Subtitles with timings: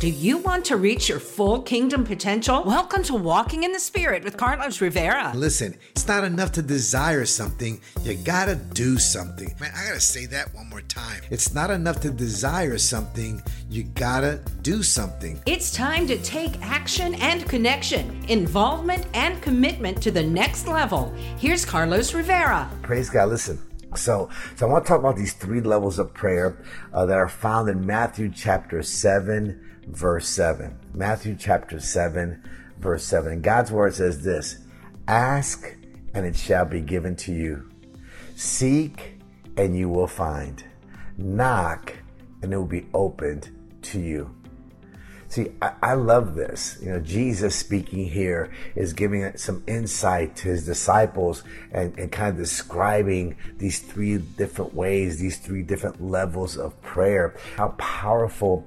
[0.00, 2.64] Do you want to reach your full kingdom potential?
[2.64, 5.30] Welcome to Walking in the Spirit with Carlos Rivera.
[5.34, 9.54] Listen, it's not enough to desire something, you gotta do something.
[9.60, 11.20] Man, I gotta say that one more time.
[11.28, 15.38] It's not enough to desire something, you gotta do something.
[15.44, 21.12] It's time to take action and connection, involvement and commitment to the next level.
[21.36, 22.70] Here's Carlos Rivera.
[22.80, 23.28] Praise God.
[23.28, 23.58] Listen.
[23.96, 26.62] So, so I want to talk about these three levels of prayer
[26.92, 30.78] uh, that are found in Matthew chapter 7, verse 7.
[30.94, 32.42] Matthew chapter 7,
[32.78, 33.32] verse 7.
[33.32, 34.58] And God's word says this
[35.08, 35.76] Ask,
[36.14, 37.68] and it shall be given to you.
[38.36, 39.18] Seek,
[39.56, 40.62] and you will find.
[41.18, 41.92] Knock,
[42.42, 43.50] and it will be opened
[43.82, 44.34] to you.
[45.30, 46.76] See, I, I, love this.
[46.82, 52.30] You know, Jesus speaking here is giving some insight to his disciples and, and kind
[52.30, 58.66] of describing these three different ways, these three different levels of prayer, how powerful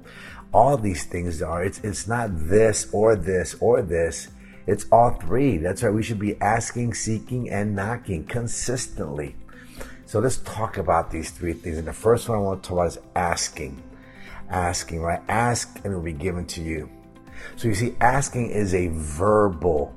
[0.53, 1.65] all these things are.
[1.65, 4.29] It's, it's not this or this or this.
[4.65, 5.57] It's all three.
[5.57, 9.35] That's why we should be asking, seeking, and knocking consistently.
[10.05, 11.77] So let's talk about these three things.
[11.77, 13.83] And the first one I want to talk about is asking.
[14.49, 15.21] Asking, right?
[15.27, 16.89] Ask and it will be given to you.
[17.55, 19.95] So you see, asking is a verbal,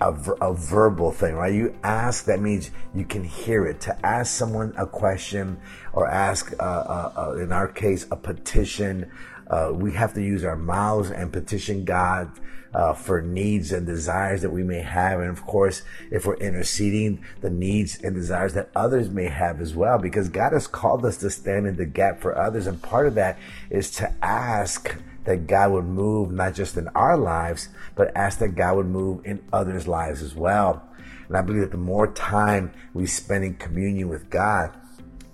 [0.00, 1.52] a, a verbal thing, right?
[1.52, 3.80] You ask, that means you can hear it.
[3.82, 5.58] To ask someone a question
[5.92, 9.10] or ask, uh, uh, uh, in our case, a petition,
[9.48, 12.30] uh, we have to use our mouths and petition God
[12.74, 15.20] uh, for needs and desires that we may have.
[15.20, 19.74] And of course, if we're interceding, the needs and desires that others may have as
[19.74, 22.66] well, because God has called us to stand in the gap for others.
[22.66, 23.38] And part of that
[23.70, 28.56] is to ask that God would move not just in our lives, but ask that
[28.56, 30.82] God would move in others' lives as well.
[31.28, 34.76] And I believe that the more time we spend in communion with God,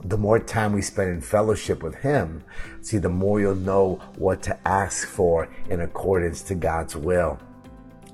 [0.04, 2.42] the more time we spend in fellowship with Him,
[2.80, 7.38] see, the more you'll know what to ask for in accordance to God's will.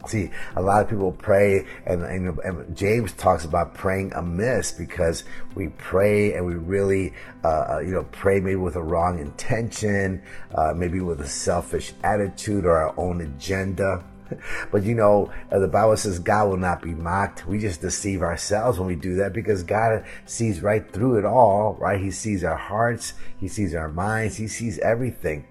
[0.07, 5.25] See, a lot of people pray, and, and, and, James talks about praying amiss because
[5.57, 10.23] we pray and we really, uh, uh, you know, pray maybe with a wrong intention,
[10.55, 14.05] uh, maybe with a selfish attitude or our own agenda.
[14.73, 17.47] but you know, uh, the Bible says God will not be mocked.
[17.47, 21.75] We just deceive ourselves when we do that because God sees right through it all,
[21.75, 22.01] right?
[22.01, 25.47] He sees our hearts, He sees our minds, He sees everything.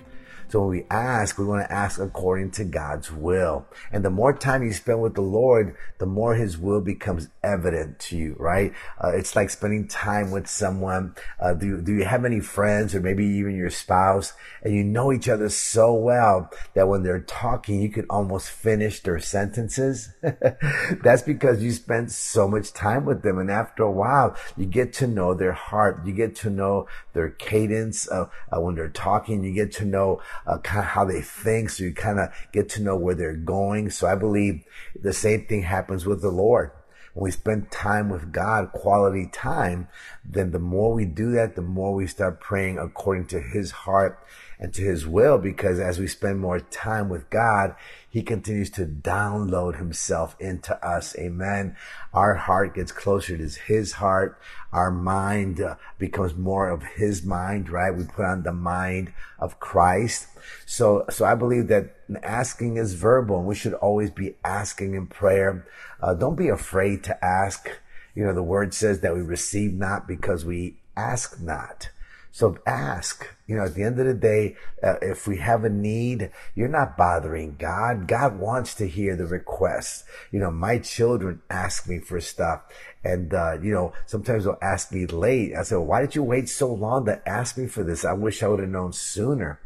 [0.55, 3.65] So when we ask, we want to ask according to God's will.
[3.91, 7.99] And the more time you spend with the Lord, the more His will becomes evident
[7.99, 8.71] to you, right?
[9.03, 11.13] Uh, it's like spending time with someone.
[11.41, 14.31] Uh, do, do you have any friends or maybe even your spouse
[14.63, 19.01] and you know each other so well that when they're talking, you can almost finish
[19.01, 20.13] their sentences?
[21.03, 23.39] That's because you spent so much time with them.
[23.39, 26.05] And after a while, you get to know their heart.
[26.05, 29.43] You get to know their cadence uh, when they're talking.
[29.43, 31.69] You get to know uh, kind of how they think.
[31.69, 33.89] So you kind of get to know where they're going.
[33.89, 34.63] So I believe
[34.99, 36.71] the same thing happens with the Lord.
[37.13, 39.87] When we spend time with God, quality time,
[40.23, 44.19] then the more we do that, the more we start praying according to his heart
[44.59, 47.75] and to his will because as we spend more time with God,
[48.09, 51.17] he continues to download himself into us.
[51.17, 51.75] Amen.
[52.13, 54.39] Our heart gets closer to his heart.
[54.71, 57.91] Our mind uh, becomes more of his mind, right?
[57.91, 60.27] We put on the mind of Christ.
[60.65, 65.07] So, so I believe that asking is verbal and we should always be asking in
[65.07, 65.67] prayer.
[66.01, 67.69] Uh, don't be afraid to ask.
[68.15, 71.89] You know, the word says that we receive not because we ask not.
[72.35, 75.69] So ask, you know, at the end of the day, uh, if we have a
[75.69, 78.09] need, you're not bothering God.
[78.09, 80.03] God wants to hear the requests.
[80.33, 82.63] You know, my children ask me for stuff
[83.05, 85.55] and, uh, you know, sometimes they'll ask me late.
[85.55, 88.03] I said, why did you wait so long to ask me for this?
[88.03, 89.61] I wish I would have known sooner.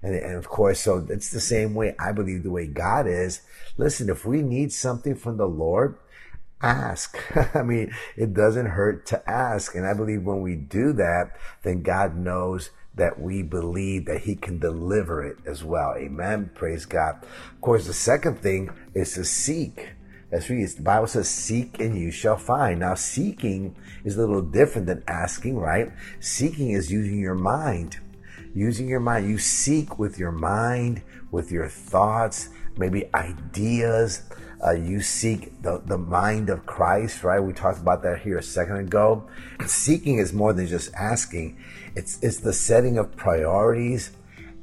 [0.00, 3.40] And, and of course, so it's the same way I believe the way God is.
[3.76, 5.98] Listen, if we need something from the Lord,
[6.62, 7.18] ask.
[7.54, 9.74] I mean, it doesn't hurt to ask.
[9.74, 11.32] And I believe when we do that,
[11.62, 15.94] then God knows that we believe that he can deliver it as well.
[15.96, 16.50] Amen.
[16.54, 17.24] Praise God.
[17.52, 19.90] Of course, the second thing is to seek.
[20.30, 22.80] That's really, the Bible says, seek and you shall find.
[22.80, 25.92] Now, seeking is a little different than asking, right?
[26.20, 27.98] Seeking is using your mind.
[28.54, 29.28] Using your mind.
[29.28, 34.22] You seek with your mind, with your thoughts, maybe ideas,
[34.64, 37.40] uh, you seek the, the mind of Christ, right?
[37.40, 39.28] We talked about that here a second ago.
[39.66, 41.58] Seeking is more than just asking.
[41.94, 44.12] It's, it's the setting of priorities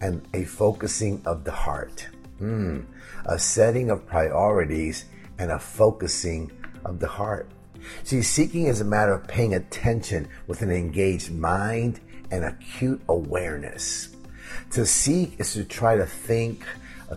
[0.02, 2.08] and a focusing of the heart.
[2.42, 2.86] Mm.
[3.26, 5.06] A setting of priorities
[5.38, 6.52] and a focusing
[6.84, 7.48] of the heart.
[8.04, 12.00] See, seeking is a matter of paying attention with an engaged mind
[12.32, 14.10] and acute awareness.
[14.72, 16.64] To seek is to try to think,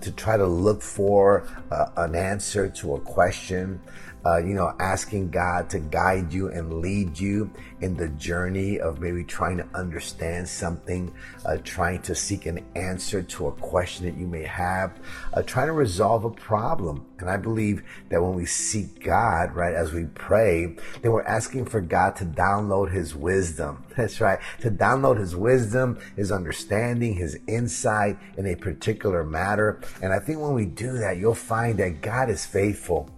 [0.00, 3.81] to try to look for uh, an answer to a question
[4.26, 7.50] uh, you know, asking God to guide you and lead you
[7.81, 11.12] in the journey of maybe trying to understand something,
[11.44, 14.99] uh, trying to seek an answer to a question that you may have,
[15.35, 17.05] uh, trying to resolve a problem.
[17.19, 21.67] And I believe that when we seek God, right, as we pray, then we're asking
[21.67, 23.85] for God to download His wisdom.
[23.97, 24.38] That's right.
[24.61, 29.81] To download His wisdom, His understanding, His insight in a particular matter.
[30.03, 33.11] And I think when we do that, you'll find that God is faithful.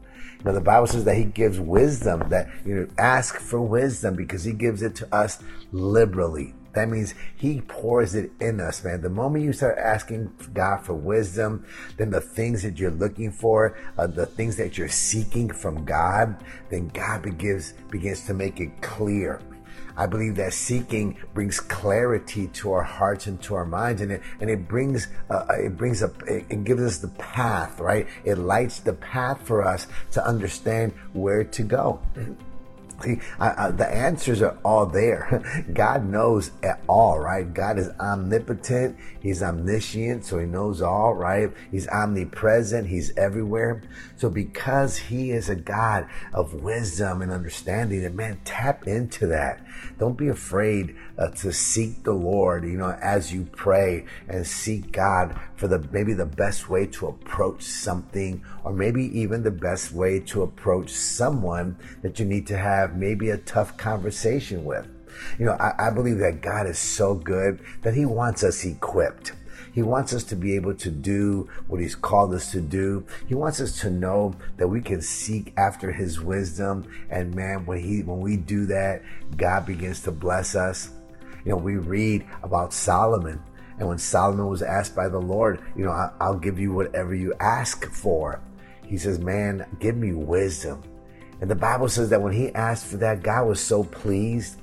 [0.45, 2.29] Now the Bible says that He gives wisdom.
[2.29, 5.43] That you know, ask for wisdom because He gives it to us
[5.73, 6.55] liberally.
[6.75, 9.01] That means He pours it in us, man.
[9.01, 11.65] The moment you start asking God for wisdom,
[11.97, 16.37] then the things that you're looking for, uh, the things that you're seeking from God,
[16.69, 19.41] then God begins begins to make it clear.
[19.97, 24.23] I believe that seeking brings clarity to our hearts and to our minds, and it
[24.41, 28.07] and it brings uh, it brings up it gives us the path, right?
[28.25, 32.01] It lights the path for us to understand where to go.
[33.39, 35.65] I, the answers are all there.
[35.73, 37.53] God knows at all, right?
[37.53, 38.97] God is omnipotent.
[39.21, 41.51] He's omniscient, so he knows all, right?
[41.71, 42.89] He's omnipresent.
[42.89, 43.83] He's everywhere.
[44.17, 49.61] So because he is a God of wisdom and understanding, and man, tap into that.
[49.99, 54.93] Don't be afraid uh, to seek the Lord, you know, as you pray and seek
[54.93, 59.93] God for the, maybe the best way to approach something or maybe even the best
[59.93, 64.87] way to approach someone that you need to have have maybe a tough conversation with.
[65.39, 69.33] You know, I, I believe that God is so good that He wants us equipped.
[69.73, 73.07] He wants us to be able to do what He's called us to do.
[73.27, 76.91] He wants us to know that we can seek after His wisdom.
[77.11, 79.03] And man, when He when we do that,
[79.37, 80.91] God begins to bless us.
[81.45, 83.43] You know, we read about Solomon.
[83.79, 87.35] And when Solomon was asked by the Lord, you know, I'll give you whatever you
[87.41, 88.41] ask for.
[88.87, 90.83] He says, man, give me wisdom.
[91.41, 94.57] And the Bible says that when he asked for that, God was so pleased.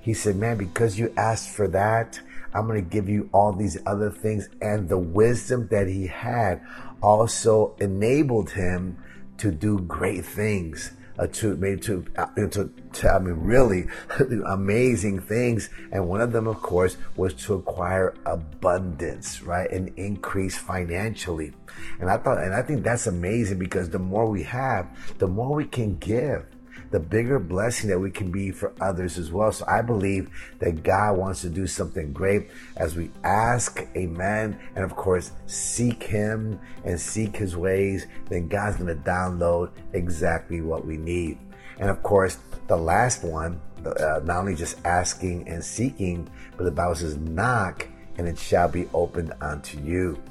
[0.00, 2.20] He said, Man, because you asked for that,
[2.54, 4.48] I'm going to give you all these other things.
[4.60, 6.60] And the wisdom that he had
[7.02, 8.96] also enabled him
[9.38, 13.86] to do great things uh, to maybe to, uh, to, to I mean really
[14.46, 15.68] amazing things.
[15.92, 21.52] And one of them, of course, was to acquire abundance, right, and increase financially.
[22.00, 24.88] And I thought, and I think that's amazing because the more we have,
[25.18, 26.46] the more we can give
[26.90, 29.52] the bigger blessing that we can be for others as well.
[29.52, 34.84] So I believe that God wants to do something great as we ask, amen, and
[34.84, 40.84] of course, seek Him and seek His ways, then God's going to download exactly what
[40.84, 41.38] we need.
[41.78, 46.70] And of course, the last one, uh, not only just asking and seeking, but the
[46.70, 47.86] Bible says, knock
[48.18, 50.22] and it shall be opened unto you.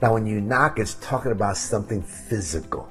[0.00, 2.90] Now, when you knock, it's talking about something physical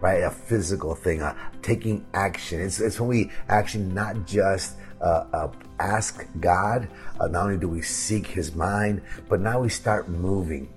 [0.00, 0.22] right?
[0.22, 2.60] A physical thing, uh, taking action.
[2.60, 6.88] It's, it's when we actually not just uh, uh, ask God,
[7.20, 10.68] uh, not only do we seek His mind, but now we start moving.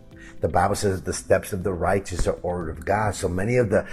[0.42, 3.14] The Bible says the steps of the righteous are ordered of God.
[3.16, 3.88] So many of the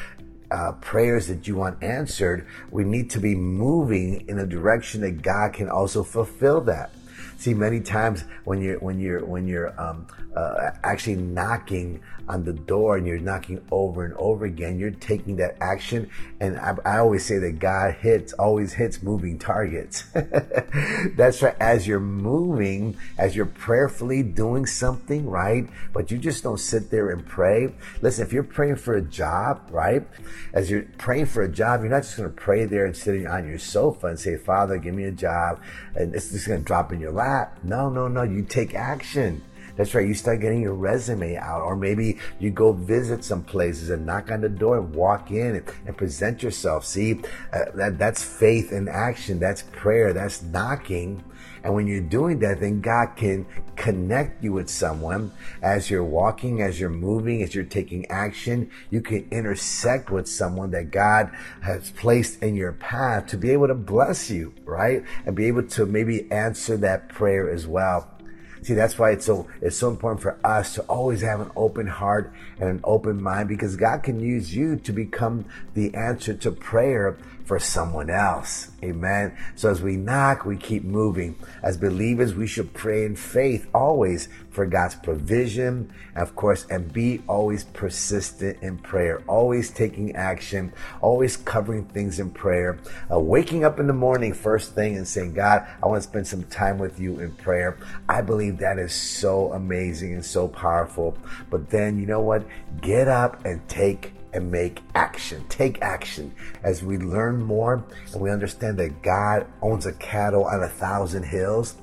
[0.50, 5.22] uh, prayers that you want answered, we need to be moving in a direction that
[5.22, 6.90] God can also fulfill that.
[7.38, 12.52] See, many times when you're when you're when you're um, uh, actually knocking on the
[12.52, 16.10] door and you're knocking over and over again, you're taking that action.
[16.40, 20.02] And I, I always say that God hits, always hits moving targets.
[21.16, 21.54] That's right.
[21.58, 25.68] As you're moving, as you're prayerfully doing something, right?
[25.92, 27.72] But you just don't sit there and pray.
[28.02, 30.06] Listen, if you're praying for a job, right?
[30.52, 33.26] As you're praying for a job, you're not just going to pray there and sitting
[33.26, 35.60] on your sofa and say, Father, give me a job.
[35.94, 37.27] And it's just going to drop in your lap.
[37.62, 38.22] No, no, no.
[38.22, 39.42] You take action.
[39.78, 40.06] That's right.
[40.06, 44.30] You start getting your resume out, or maybe you go visit some places and knock
[44.32, 46.84] on the door and walk in and, and present yourself.
[46.84, 47.20] See,
[47.52, 49.38] uh, that, that's faith in action.
[49.38, 50.12] That's prayer.
[50.12, 51.22] That's knocking.
[51.62, 55.30] And when you're doing that, then God can connect you with someone
[55.62, 58.70] as you're walking, as you're moving, as you're taking action.
[58.90, 61.30] You can intersect with someone that God
[61.62, 65.04] has placed in your path to be able to bless you, right?
[65.24, 68.17] And be able to maybe answer that prayer as well.
[68.62, 71.86] See, that's why it's so it's so important for us to always have an open
[71.86, 76.50] heart and an open mind because God can use you to become the answer to
[76.50, 77.16] prayer
[77.48, 78.70] for someone else.
[78.84, 79.34] Amen.
[79.56, 81.34] So as we knock, we keep moving.
[81.62, 87.22] As believers, we should pray in faith always for God's provision, of course, and be
[87.26, 92.78] always persistent in prayer, always taking action, always covering things in prayer,
[93.10, 96.26] uh, waking up in the morning first thing and saying, God, I want to spend
[96.26, 97.78] some time with you in prayer.
[98.10, 101.16] I believe that is so amazing and so powerful.
[101.48, 102.44] But then, you know what?
[102.82, 105.44] Get up and take and make action.
[105.48, 110.62] Take action as we learn more and we understand that God owns a cattle on
[110.62, 111.76] a thousand hills.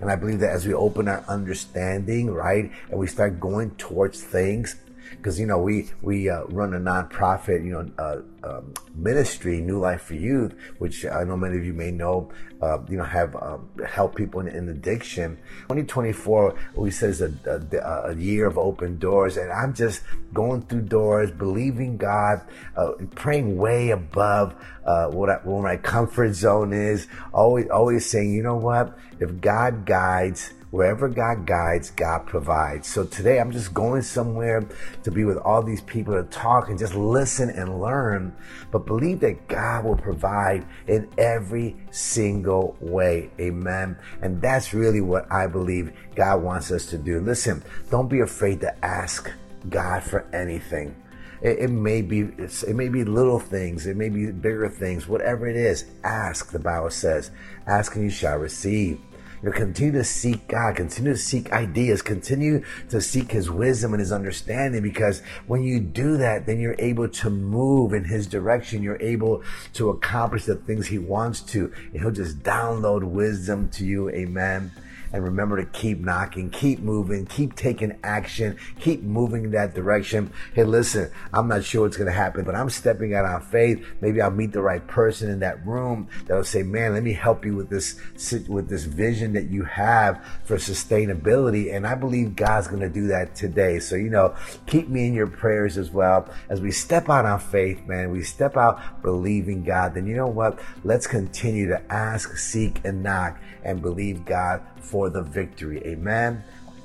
[0.00, 4.22] And I believe that as we open our understanding, right, and we start going towards
[4.22, 4.76] things
[5.16, 9.78] because you know we we uh, run a nonprofit you know uh, um, ministry New
[9.78, 12.30] Life for Youth which I know many of you may know
[12.62, 15.36] uh, you know have um, help people in, in, addiction.
[15.62, 20.02] 2024 we says a, a, a, year of open doors and I'm just
[20.32, 22.40] going through doors believing God
[22.76, 27.06] uh, praying way above uh, what, I, what my comfort zone is.
[27.32, 28.98] Always always saying you know what?
[29.18, 32.86] If God guides Wherever God guides, God provides.
[32.86, 34.68] So today I'm just going somewhere
[35.02, 38.32] to be with all these people to talk and just listen and learn,
[38.70, 43.30] but believe that God will provide in every single way.
[43.40, 43.98] Amen.
[44.22, 47.20] And that's really what I believe God wants us to do.
[47.20, 49.28] Listen, don't be afraid to ask
[49.68, 50.94] God for anything.
[51.42, 55.48] It, it, may be it may be little things, it may be bigger things, whatever
[55.48, 55.86] it is.
[56.04, 56.52] Ask.
[56.52, 57.30] The Bible says,
[57.66, 59.00] "Ask and you shall receive."
[59.42, 63.94] You know, continue to seek God, continue to seek ideas, continue to seek His wisdom
[63.94, 68.26] and His understanding because when you do that, then you're able to move in His
[68.26, 68.82] direction.
[68.82, 69.42] You're able
[69.74, 74.10] to accomplish the things He wants to, and He'll just download wisdom to you.
[74.10, 74.72] Amen.
[75.12, 80.32] And remember to keep knocking, keep moving, keep taking action, keep moving in that direction.
[80.54, 83.84] Hey, listen, I'm not sure what's going to happen, but I'm stepping out on faith.
[84.00, 87.44] Maybe I'll meet the right person in that room that'll say, man, let me help
[87.44, 88.00] you with this,
[88.48, 91.74] with this vision that you have for sustainability.
[91.74, 93.80] And I believe God's going to do that today.
[93.80, 94.34] So, you know,
[94.66, 98.10] keep me in your prayers as well as we step out on faith, man.
[98.10, 99.94] We step out believing God.
[99.94, 100.60] Then you know what?
[100.84, 104.62] Let's continue to ask, seek, and knock and believe God
[105.00, 105.80] for the victory.
[105.86, 106.44] Amen.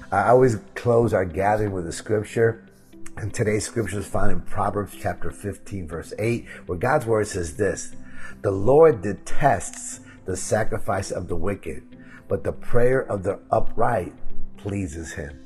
[0.09, 2.65] I always close our gathering with a scripture.
[3.17, 7.57] And today's scripture is found in Proverbs chapter 15, verse 8, where God's word says
[7.57, 7.93] this
[8.41, 11.83] The Lord detests the sacrifice of the wicked,
[12.29, 14.13] but the prayer of the upright
[14.55, 15.37] pleases him.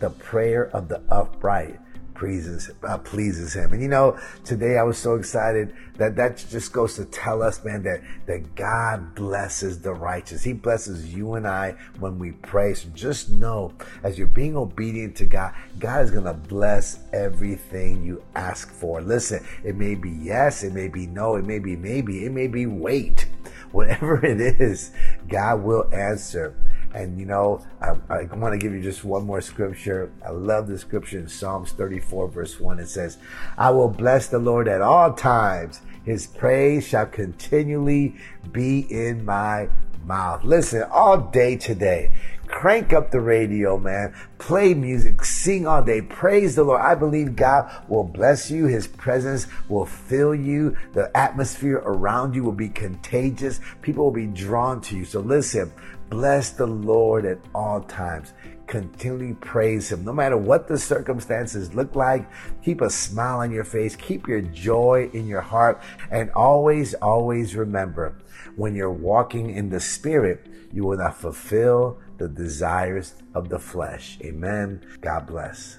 [0.00, 1.78] The prayer of the upright
[2.18, 3.72] pleases uh, pleases him.
[3.72, 7.64] And you know, today I was so excited that that just goes to tell us,
[7.64, 10.42] man, that that God blesses the righteous.
[10.42, 12.74] He blesses you and I when we pray.
[12.74, 13.72] So just know,
[14.02, 19.00] as you're being obedient to God, God is gonna bless everything you ask for.
[19.00, 22.48] Listen, it may be yes, it may be no, it may be maybe, it may
[22.48, 23.26] be wait.
[23.70, 24.92] Whatever it is,
[25.28, 26.54] God will answer.
[26.94, 30.10] And you know, I, I want to give you just one more scripture.
[30.24, 32.78] I love the scripture in Psalms 34, verse 1.
[32.78, 33.18] It says,
[33.56, 35.80] I will bless the Lord at all times.
[36.04, 38.16] His praise shall continually
[38.50, 39.68] be in my
[40.04, 40.42] mouth.
[40.44, 42.12] Listen, all day today.
[42.48, 44.14] Crank up the radio, man.
[44.38, 46.80] Play music, sing all day, praise the Lord.
[46.80, 48.66] I believe God will bless you.
[48.66, 50.76] His presence will fill you.
[50.94, 53.60] The atmosphere around you will be contagious.
[53.82, 55.04] People will be drawn to you.
[55.04, 55.70] So listen,
[56.10, 58.32] Bless the Lord at all times.
[58.66, 60.04] Continually praise Him.
[60.04, 62.28] No matter what the circumstances look like,
[62.62, 63.96] keep a smile on your face.
[63.96, 65.82] Keep your joy in your heart.
[66.10, 68.16] And always, always remember
[68.56, 74.18] when you're walking in the Spirit, you will not fulfill the desires of the flesh.
[74.22, 74.84] Amen.
[75.00, 75.78] God bless.